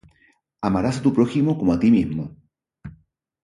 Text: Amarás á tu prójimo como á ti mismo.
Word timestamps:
Amarás 0.67 0.97
á 0.99 1.01
tu 1.03 1.09
prójimo 1.17 1.51
como 1.59 1.71
á 1.75 1.77
ti 1.81 1.89
mismo. 1.97 2.23